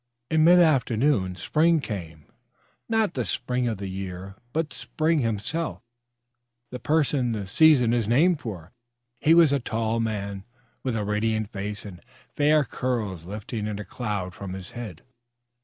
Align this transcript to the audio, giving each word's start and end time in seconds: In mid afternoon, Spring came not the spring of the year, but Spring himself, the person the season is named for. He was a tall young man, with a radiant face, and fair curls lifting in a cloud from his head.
In 0.31 0.43
mid 0.43 0.57
afternoon, 0.57 1.35
Spring 1.35 1.79
came 1.79 2.25
not 2.89 3.13
the 3.13 3.23
spring 3.23 3.67
of 3.67 3.77
the 3.77 3.87
year, 3.87 4.33
but 4.51 4.73
Spring 4.73 5.19
himself, 5.19 5.83
the 6.71 6.79
person 6.79 7.33
the 7.33 7.45
season 7.45 7.93
is 7.93 8.07
named 8.07 8.39
for. 8.39 8.71
He 9.19 9.35
was 9.35 9.51
a 9.53 9.59
tall 9.59 9.97
young 9.97 10.03
man, 10.05 10.45
with 10.81 10.95
a 10.95 11.03
radiant 11.05 11.51
face, 11.51 11.85
and 11.85 12.01
fair 12.35 12.63
curls 12.63 13.25
lifting 13.25 13.67
in 13.67 13.77
a 13.77 13.85
cloud 13.85 14.33
from 14.33 14.53
his 14.53 14.71
head. 14.71 15.03